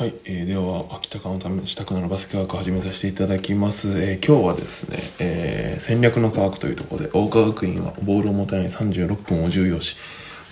[0.00, 9.98] はい、えー、では秋田間のためしたくなるバスケ科学を始めさせていただきます、えー今日はですね、えー戦略の科学というところで大川学院はボールを持たない36分を重要視。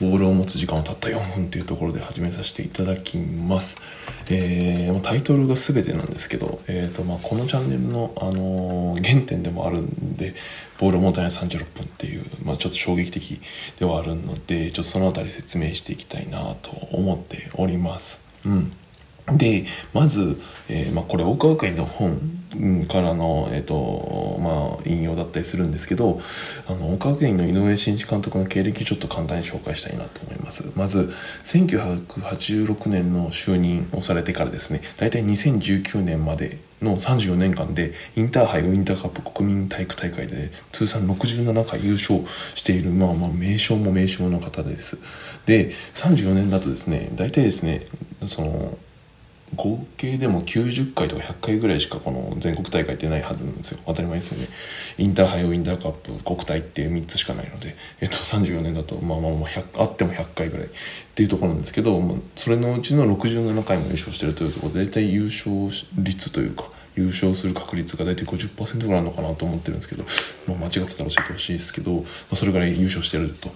[0.02, 3.80] ボールを持つ時間をたった4分というところで始めさせていただきます、
[4.28, 10.34] えータイトルが全てなんですけど、えーとまあ、このチャンネルの、あのー原点でもあるんで
[10.78, 13.40] ボールを持たない36分っていう、まあ、ちょっと衝撃的
[13.78, 18.28] ではあるのでちょっとそのあたり説明していきたいなと思っております。
[18.44, 18.72] うん。
[19.32, 22.18] でまず、えーまあ、これ大川学院の本
[22.88, 26.20] からの、えーとまあ、引用だったりするんですけど
[26.66, 30.72] あの大川学院の井上真一監督の経歴をちょっと簡単に紹介したいなと思います。
[30.74, 31.12] まず
[31.44, 44.98] 1986年の就任をされてからですね大体2019年までの34年間でインターハイウインターカップ国民体育大会で通算67回優勝している、まあ、まあ名将も名将の方です。
[45.46, 47.86] で34年だとですね大体ですね
[48.26, 48.78] その
[49.56, 53.80] 合計でも90回とか100回ぐらいしかこの全国大会ってないはずなんですよ。
[53.86, 54.48] 当たり前ですよね。
[54.98, 60.70] インターハイウインターカップ国体って3つしかないので、えっと、34年だとまあまあまああっても100回ぐらいっ
[61.14, 65.50] ていうところなんですけど、まあ、それのうちの67回も優勝してるというところで大体優勝
[65.96, 70.04] 率というか優勝する確率が大体50%ぐらいあるのかなと思ってるんですけど、
[70.46, 72.00] まあ、間違ってたら教えてほしいですけど、ま
[72.32, 73.50] あ、それぐらい優勝してると。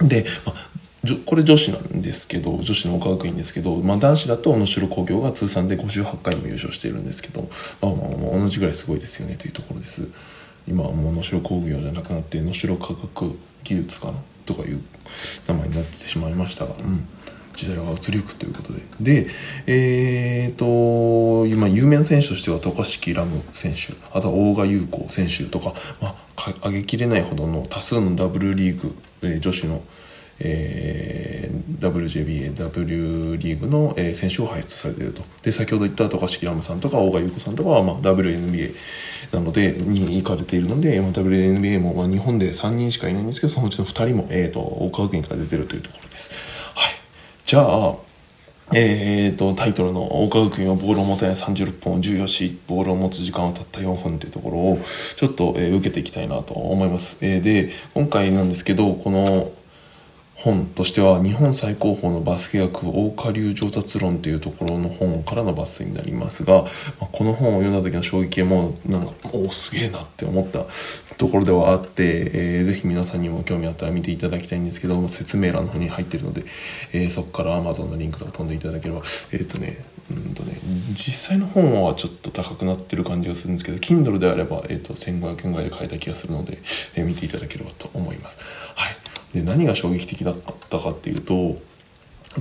[0.00, 0.83] うん、で、まあ
[1.24, 7.48] これ女子なんですけど女子の岡学院ですけど、まあ、男子だと能代工業が通算で58回も優勝しているんですけど、
[7.80, 10.08] まあ、まあまあ同じぐらいすごいですよねというところです。
[10.66, 14.14] 今はもう能代工業じゃなくなって能代科学技術かな
[14.46, 14.82] とかいう
[15.46, 17.06] 名前になってしまいましたが、うん、
[17.54, 18.80] 時代は移りゆくということで。
[19.00, 19.26] で
[19.66, 29.82] えー、と今有名な選手としては渡嘉敷ラム選手あとは大賀優子選手とか、まあ、か挙げきれないほどの多数の W リーグ、えー女子の
[30.40, 35.22] えー WJBA、W リーグの、えー選手を輩出されていると。
[35.42, 38.74] で、先ほど言った渡嘉敷ラムさんとか大賀優子さんとかは、まあ、WNBA
[39.32, 46.32] なので、に行かれているので、まあ、WNBA も、まあ、日本で3人しかいないんですけど、そのうちの2人も、えー、と、大川学院から出てるというところです。
[46.74, 46.92] はい。
[47.44, 47.96] じゃあ、
[48.72, 54.78] えー、とタイトルの「大川学院はボールを持たない36分を重要しボールを持つ時間はたった4分」というところを
[55.16, 57.18] ちょっと、えー受けていきたいなと思います。
[57.20, 59.52] えーで今回なんですけどこの
[60.44, 66.64] 本としては日本最高峰のバスケ学大下流上達論というところの本からの抜粋になりますが、
[67.00, 70.66] まこの本を読んだ時の衝撃はもうなんかおすげえなって思った
[71.16, 76.44] ところではあって、えーぜひ皆さんにも興味あったら見ていただきたいんですけど説明欄の方に入ってるので、
[76.92, 80.52] えーそこから Amazon のリンクとか飛んでいただければえっ、とねうんとね
[80.92, 86.58] 実際の本はちょっと高くなってる感じがするんですけど Kindle であれば、えー、と1500円ぐらいで買えた気がするので、
[86.96, 88.38] えー見ていただければと思います。
[88.74, 88.93] はい
[89.34, 90.36] で何が衝撃的だっ
[90.70, 91.58] たかっていうと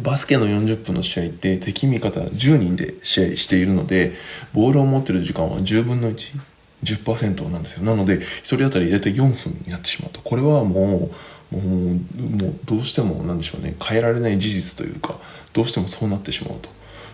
[0.01, 4.13] バスケの40分の試合って敵味方10人で試合しているので
[4.53, 6.39] ボールを持ってる時間は10分の1
[6.83, 7.85] 10%なんですよ。
[7.85, 10.21] なので1人当たり大体4分になってしまうと。
[10.21, 11.09] これはも
[11.51, 11.99] うもう
[12.65, 13.75] どうしても何でしょうね。
[13.81, 15.19] 変えられない事実というか
[15.53, 16.69] どうしてもそうなってしまうと。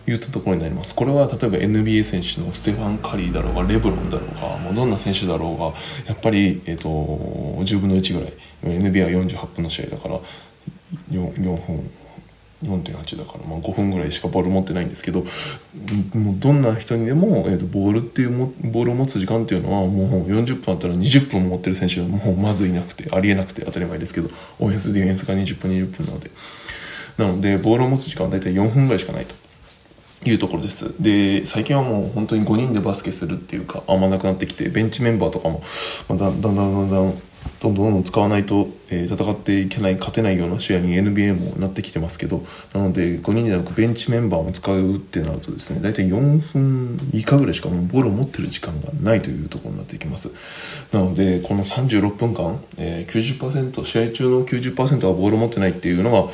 [0.08, 0.96] いったところになります。
[0.96, 5.66] これは例えば NBA 選手のステファン・カリーだろうがレブロンだろうがもうどんな選手だろうが
[6.08, 8.34] やっぱり、えー、と10分の1ぐらい。
[8.64, 10.20] NBA は48分の試合だから
[11.12, 11.90] 4, 4分
[12.64, 15.22] 4.8だから、まあ、5分ぐらいしかボール持ってないんですけど
[16.14, 26.32] もうどんな人にでも、えー、とボールっていうもボールを持つ時間っていうのはもう40分あったら20分持ってる選手はもうまずいなくてありえなくて当たり前ですけどオフェンスディフェンスが20分20分なので。
[27.18, 29.36] なのでボールを持つ時間は大体4分ぐらいしかないと。
[30.26, 30.94] いうところです。
[31.02, 35.62] で最近はもう本当に5人でバスケするっていうかあんまなくなってきてベンチメンバーとかも、
[36.10, 37.22] まあ、だんだんだんだん
[37.62, 42.44] どんどんどんどん使わないと、えー戦っていけない勝てないような試合に NBA もなってきてますけど
[42.74, 50.32] なので5人でなくベンチメンバーも使うってなるとですね大体4分以下ぐらいしかもうボールを持ってる時間がないというところになっていきます。
[50.92, 56.26] なのでこの36分間、えー、90%試合中の90%はボールを持ってないっていうのが、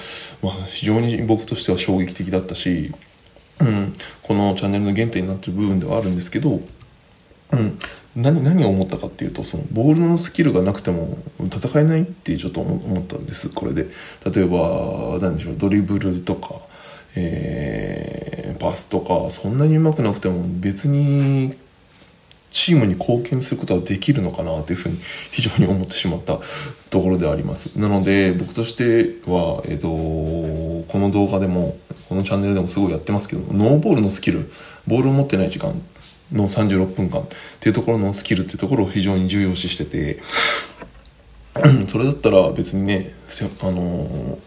[0.42, 2.94] まあ、非常に僕としては衝撃的だったし
[3.62, 6.62] うん、このチャンネルの原点になってる部分ではあるんですけど、
[7.52, 7.78] うん、
[8.16, 13.50] 何何を思ったかっていうとそのボールのスキルがなくても戦えないってちょっと思ったんです。
[13.50, 13.88] これで。
[14.30, 16.62] 例えば何でしょうドリブルとか、
[17.16, 21.56] えーパスとかそんなにうまくなくても別に
[22.56, 24.98] チームに貢献することはできるのかなというふうに
[25.30, 26.40] 非常に思ってしまった
[26.90, 27.78] ところであります。
[27.78, 34.50] なので僕としては、えっ、と、この動画でも、このチャンネルでもすごいやってますけど、ノーボールのスキル、
[34.88, 35.74] ボールを持ってない時間
[36.32, 37.28] の36分間っ
[37.60, 40.22] ていうところのスキルっていうところを非常に重要視してて、
[41.88, 43.16] それだったら別にね、
[43.62, 44.38] あのー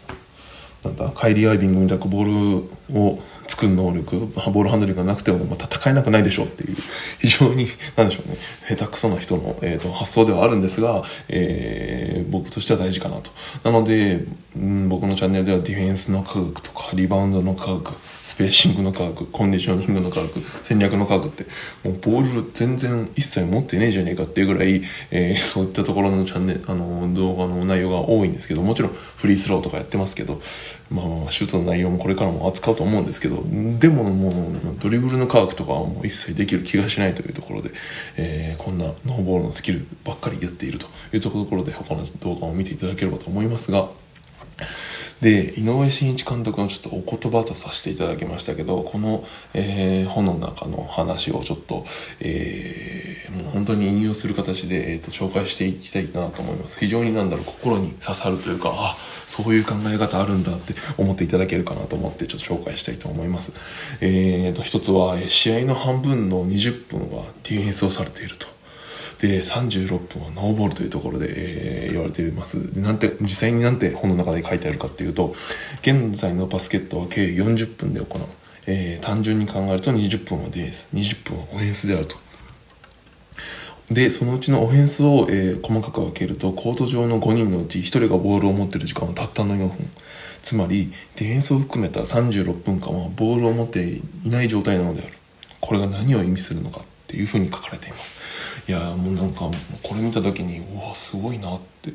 [0.83, 6.77] なんだカイリー・アイビングみたくボールを作る能力、ボールハンドリングがなくても、戦えなくないでしょうっていう、
[7.19, 8.37] 非常に、なんでしょうね、
[8.67, 13.31] 下手くそな人の、えーと、発想ではあるんですが、えー、僕としては大事かなと。
[13.63, 14.25] なので、
[14.55, 21.45] うん、僕のチャンネルではディフェンスの科学とか、リバウンドの科学、スペーシングの科学、コンディショニングの科学、戦略の科学って、
[21.83, 24.81] もうボール全然一切持ってねえじゃねえかっていうぐらい、
[25.11, 30.41] えー、そういったところのチャンネル、あの、動画の内容が多いんですけど、もちろんフリースローとかやってますけど、
[30.89, 33.43] まあまあ、シュートの内容もこれからも扱うと思うんですけど、
[33.77, 34.33] でももう、
[34.79, 37.71] ドリブルの科学とかはもう一切できる気がしないというところで、
[38.15, 43.89] えー、こんなノーボールのスキルばっかりやっているというところで、他の動画を見ていただければと思いますが、
[45.21, 49.23] で、井上真一監督のちょっとお言葉とさせていただきましたけど、この、
[49.53, 51.85] えー、本の中の話をちょっと、
[52.21, 56.79] えー、もう本当に引用する形で、えーと、紹介していきたいなと思います。
[56.79, 58.95] 非常になんだろう、心に刺さるというか、あ、
[59.27, 63.51] そういう考え方あるんだって思っていただけるかなと思ってちょっと紹介したいと思います。
[64.01, 68.58] えーと、一つは、試合の半分の20分はディフェンスをされていると。
[69.19, 72.73] で、36分はノーボールというところで、えー、言われています。
[72.73, 75.33] で、なんて、実際になんて本の中で書いてあるかっていうと、
[75.81, 78.21] 現在のバスケットは計40分で行う。
[78.65, 82.15] えー、単純に考えると20分はディフェンス、20分はオフェンスであると。
[83.91, 89.89] で、そのうちのオフェンスを、えー、細かく分けると、コート上の5人のうち1人がボールを持っている時間はたったの4分。
[90.43, 93.85] つまり、ディフェンスを含めた36分間はボールを持って
[94.23, 95.13] いない状態なのである。
[95.59, 98.69] これが何を意味するのかっていうふうに書かれています。
[98.69, 99.49] いやもうなんか
[99.81, 101.91] これ見た時にうわすごいなって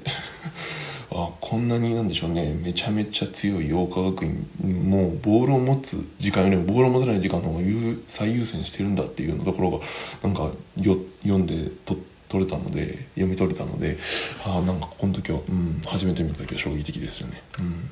[1.13, 7.65] あこんなになんでしょうねめちゃめちゃ強い桜花学院もうボールを持つ時間よりもボールを持たない時間の方が
[8.07, 9.79] 最優先してるんだっていうところが
[10.25, 10.51] なんか
[10.81, 11.97] よ読んでと
[12.29, 13.97] 取れたので読み取れたので
[14.45, 17.41] あなんかこの時は、うん、初めて見た時は衝撃的ですよね。
[17.61, 17.91] うん、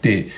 [0.00, 0.28] で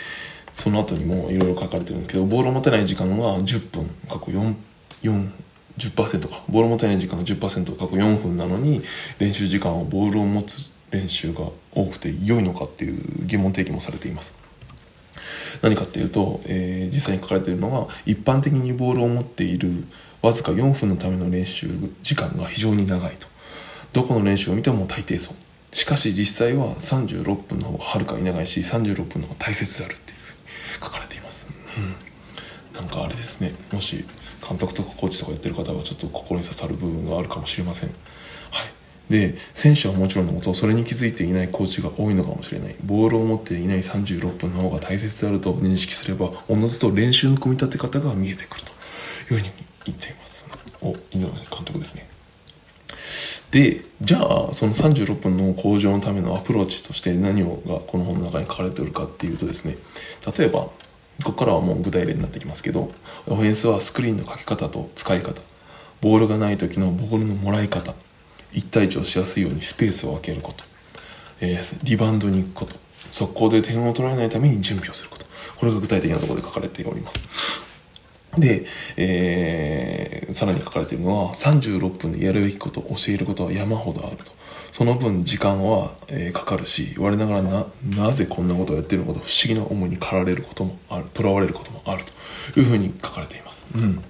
[0.56, 4.54] その後にもいろいろ書かれてるんですけどボールを持てない時間は10分過去4
[5.02, 5.30] 4
[5.78, 6.42] 10%か。
[6.48, 8.82] ボールを持たない時間が10%過去4分なのに
[9.18, 14.34] 練習時間をボールを持つ練習が多くて良いのかっていう疑問提起もされています。
[15.62, 19.84] 何かっていうと、えー、実際に書かれているのが一般的にボールを持っている
[20.20, 21.68] わずか4分のための練習
[22.02, 23.26] 時間が非常に長いと。
[23.92, 25.36] どこの練習を見ても大抵そう。
[25.74, 31.48] しかし実際は36分の方がはるかに長いし36分の方が大切であるっていうふうに書かれています、
[32.74, 33.52] うん、なんかあれですね。
[33.72, 34.04] もし
[34.52, 37.88] 監督とかコーチとかやってる方はちょっと心に刺さる部分があるかもしれません。
[38.50, 38.72] はい。
[39.10, 42.76] で、選手はもちろんのこと、それに気づいていないコーチが多いのかもしれない。
[42.84, 48.70] ボールを持っていない36分の方が大切であると認識すれば、おのずと練習の組み立て方が見えてくると
[49.34, 49.50] いうふうに
[49.86, 50.46] 言っています。
[50.82, 52.08] お、井上監督ですね。
[53.50, 59.76] で、じゃあ、その36分の向上のためのアプローチとして何をがこの本の中に書かれてるかっていうとですね、
[60.38, 60.68] 例えば、
[61.22, 62.92] ここからはもう具体例になってきますけど、
[63.26, 65.40] オフェンスはスクリーンのかけ方と使い方、
[66.00, 67.94] ボールがない時のボールのもらい方、
[68.52, 70.64] 一対一をしやすいようにスペースを分けること、
[71.40, 72.76] えー、リバウンドに行くこと、
[73.10, 75.26] 速攻で点を取られないために準備をすること。
[75.56, 77.62] これが具体的なところで書かれております。
[78.36, 78.64] で、
[78.96, 84.32] えー、さらに書かれているのは、36分でやるべきこと、教えることは山ほどあると。
[84.72, 92.02] その分時間は、えー、かかるし、我ながらな、なぜこんなことをやっているのかと不思議な思いに駆られることもある、囚われることもある
[92.54, 93.66] というふうに書かれています。
[93.76, 94.02] うん。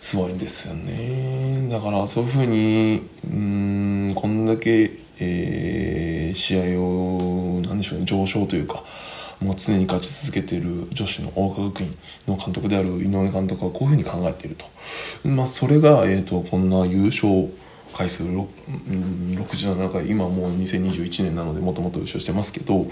[0.00, 1.68] すごいんですよね。
[1.68, 8.84] だからそういうふうに、うん、こんだけ、えー、試合を、なんでしょうね、上昇というか、
[9.40, 14.66] もう常に勝ち続けている女子の大川学院の監督である井上監督はこういうふうに考えていると。
[15.28, 17.50] まあ、それが、えっ、ー、と、こんな優勝、
[17.96, 22.86] 回数67回今もう2021年なのでもともと優勝してますけど、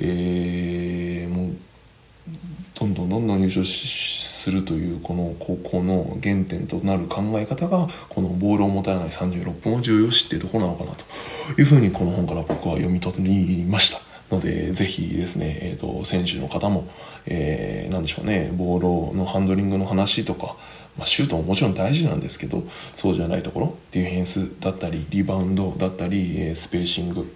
[0.00, 1.56] えー、もう
[2.78, 11.04] どんどんどんどん優勝するというこの高校の原点となる考え方がこのボールを持たない36分を重要視っていうところなのかなと
[11.60, 14.05] いうふうにこの本から僕は読み取りました。
[14.30, 16.88] ので、ぜひですね、えっ、ー、と、選手の方も、
[17.26, 20.56] えー、なんでしょうね、ボールのハンドリングの話とか、
[20.96, 22.64] まあ、シュートももちろん大事なんですけど、
[22.94, 27.34] そうじゃないところ、ディフェンスだったり、リバウンドだったり、スペーシング、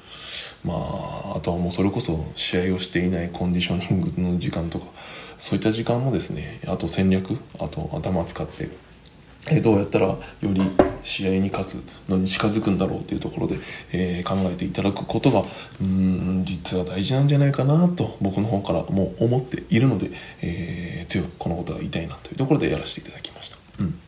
[0.64, 4.86] まあ、あとはもうそれこそ試合をしていないコンディショニングの時間とか、
[5.38, 8.68] そういった時間もですね、あと戦略、あと頭使って、
[9.48, 10.60] えどうやったらより
[11.02, 13.58] 試合に勝つのに近づくんだろうというところで、
[13.92, 15.44] えー、考えていただくことが
[15.80, 20.10] うん実は大事なんじゃないかなと僕の方からも思っているので、
[20.42, 23.56] えー、強くこのことが言いたいなというところでやらせていただきました。
[23.80, 23.98] うん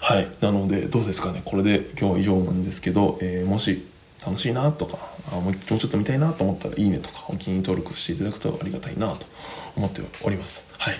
[0.00, 0.28] はい。
[0.40, 1.42] なので、どうですかね。
[1.44, 3.86] これで今日は以上なんですけど、えー、もし
[4.24, 4.98] 楽しいなとか
[5.32, 9.26] あもうちょっと見たいなと思ったらいいねとかお気に入り登録していただくとありがたいなと
[9.76, 10.94] 思っておりますはい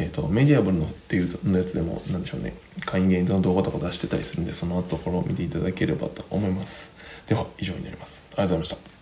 [0.00, 2.54] えーと、メディアブルのっていうのやつでも何でしょうね。
[2.86, 6.92] 会員限定の動画とか出してたりするんでそのところを見ていただければと思います。
[7.26, 8.28] では以上になります。
[8.30, 8.97] ありがとうございました。